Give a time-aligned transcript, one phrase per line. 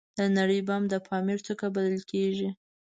[0.17, 2.49] د نړۍ بام د پامیر څوکه بلل کیږي